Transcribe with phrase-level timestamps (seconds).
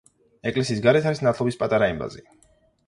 [0.51, 2.29] ეკლესიის გარეთ არის ნათლობის პატარა ემბაზი.